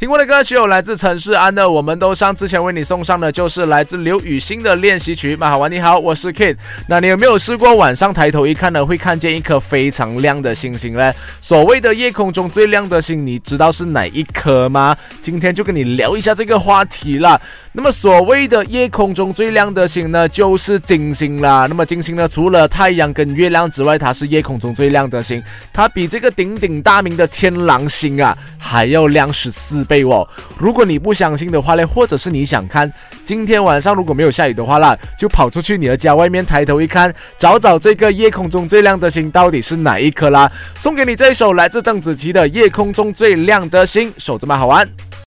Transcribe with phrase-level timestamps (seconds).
[0.00, 5.36] 听过的歌曲有来自陈世安的《我们都上》，之前为你送上的就是来自刘雨欣的练习曲。
[5.36, 6.56] 马好玩，你好，我是 Kid。
[6.88, 11.12] 那你有没有试过晚上抬头一看呢，会看见一颗非常亮的星星呢？
[11.42, 14.96] 所谓的夜空中最亮的星，你知道是哪一颗吗？
[15.20, 17.38] 今天就跟你聊一下这个话题了。
[17.72, 21.66] 那么所谓的夜空中最亮的星呢，就是金星啦。
[21.68, 25.42] 那么金星呢，除了太阳跟月亮之外，它是夜空中最亮的星，
[25.74, 29.86] 它比这个鼎鼎大名的天狼星啊还要亮十四。
[29.90, 30.26] 被我，
[30.56, 32.90] 如果你不相信的话呢，或者是你想看，
[33.24, 40.48] 今天晚上如果没有下雨的话啦，就跑出去你的家外面，抬头一看，找找这个夜空中最亮的星到底是哪一颗啦。
[40.76, 44.88] 送给你这一首来自邓紫棋的《夜空中最亮的星》，守着蛮好玩。